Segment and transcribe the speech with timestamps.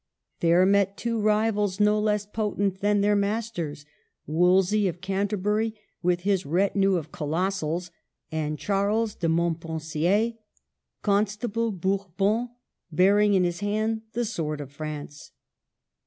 [0.39, 3.85] There met two rivals no less potent than their masters,—
[4.25, 7.91] Wolsey of Canter bury, with his retinue of colossals,
[8.31, 10.39] and Charles de Montpensier,
[11.03, 12.49] Constable Bourbon,
[12.91, 15.33] bearing in his hand the sword of France.